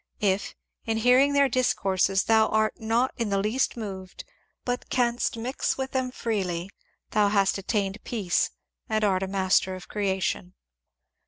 If, 0.19 0.55
in 0.83 0.97
hearing 0.97 1.33
their 1.33 1.47
discourses, 1.47 2.23
thou 2.23 2.47
art 2.47 2.81
not 2.81 3.13
in 3.17 3.29
the 3.29 3.37
least 3.37 3.77
moved, 3.77 4.23
but 4.65 4.89
canst 4.89 5.37
mix 5.37 5.77
with 5.77 5.91
them 5.91 6.09
freely, 6.09 6.71
thou 7.11 7.27
hast 7.27 7.59
attained 7.59 8.03
peace 8.03 8.49
and 8.89 9.03
art 9.03 9.21
a 9.21 9.27
master 9.27 9.75
of 9.75 9.87
creation." 9.87 10.55